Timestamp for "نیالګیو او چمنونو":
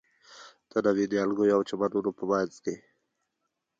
1.11-2.11